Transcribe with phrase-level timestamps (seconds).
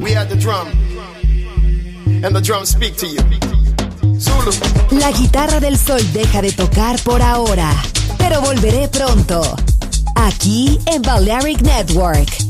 [0.00, 0.68] We had the drum.
[2.24, 3.20] And the drum speak to you.
[4.90, 7.70] La guitarra del sol deja de tocar por ahora,
[8.18, 9.42] pero volveré pronto.
[10.16, 12.49] Aquí en Balearic Network.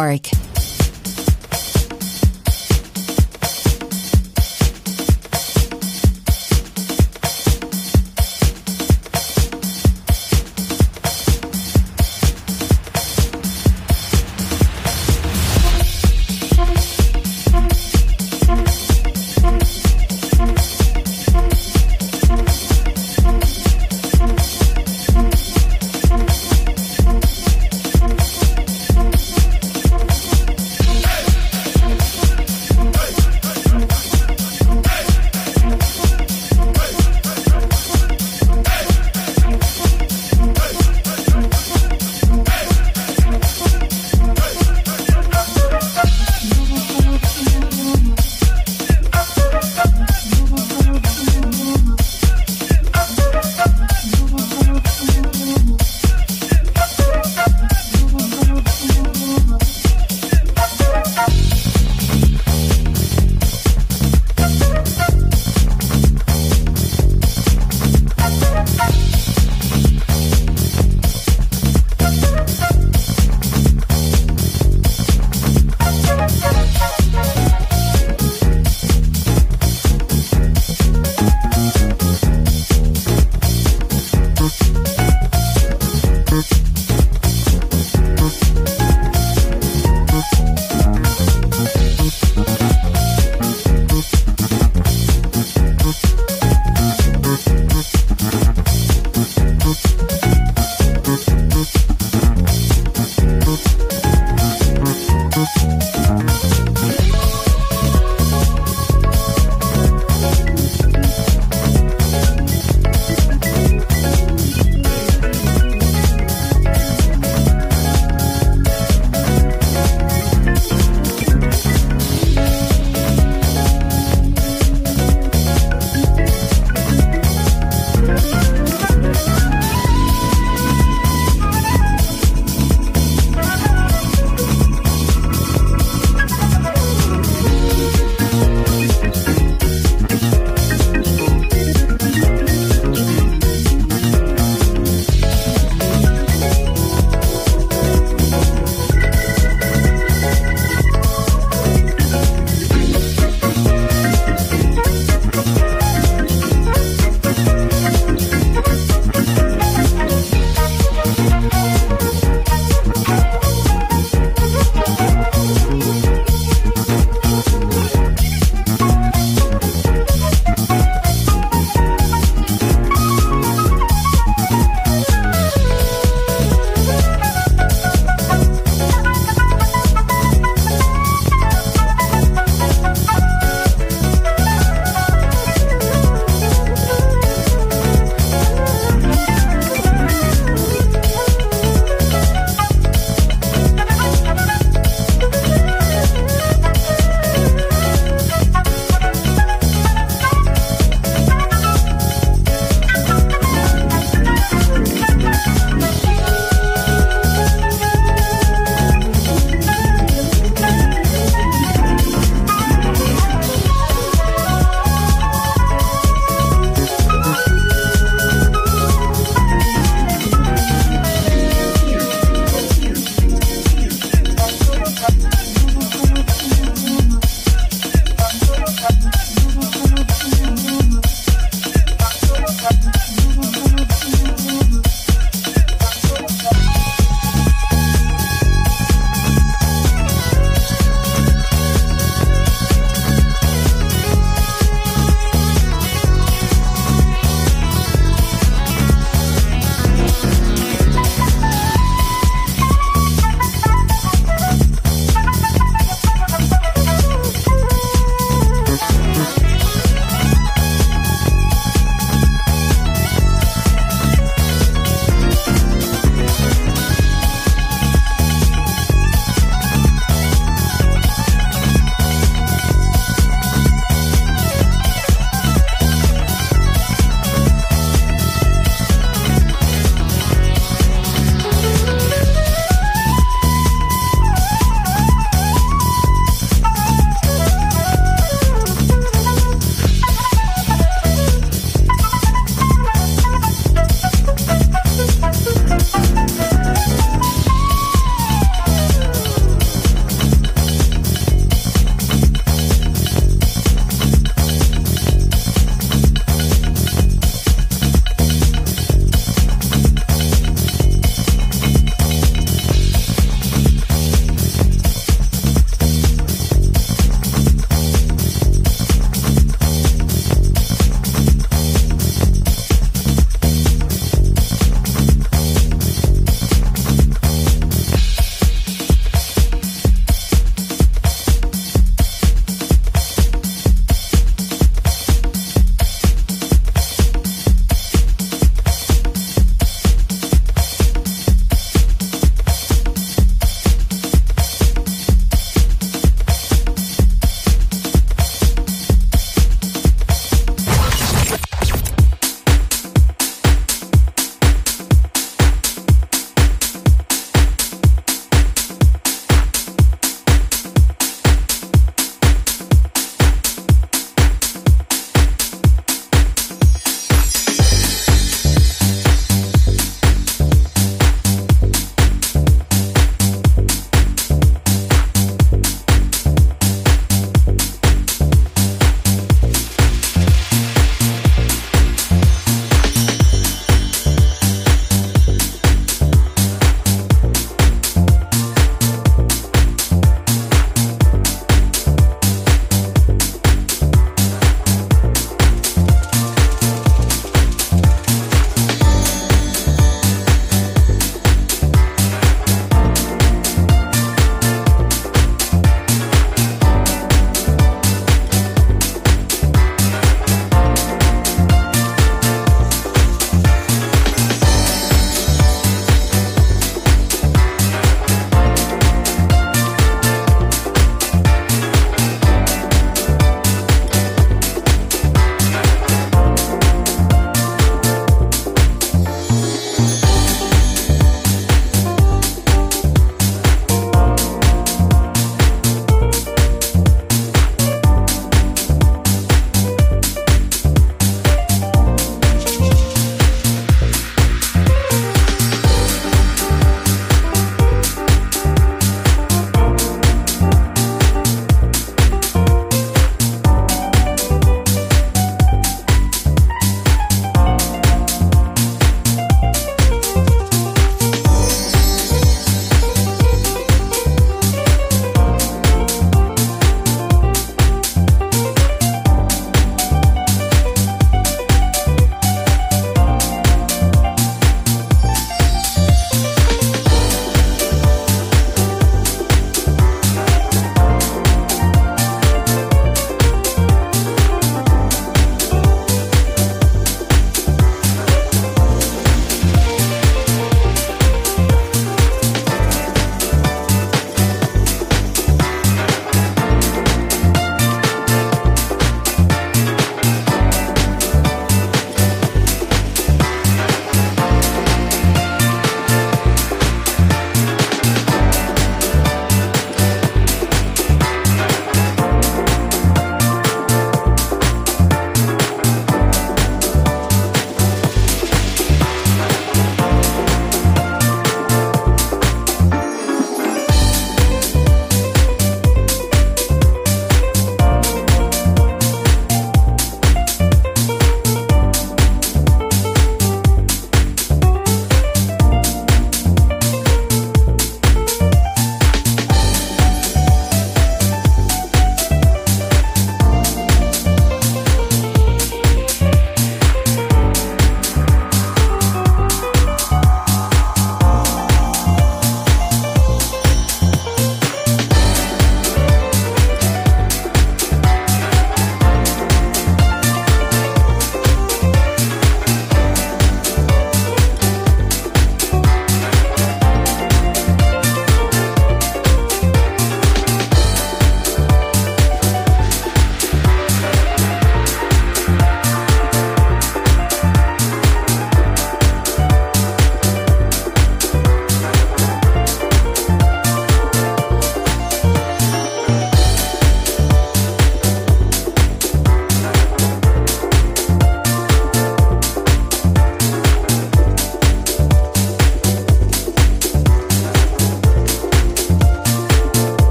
[0.00, 0.39] Balearic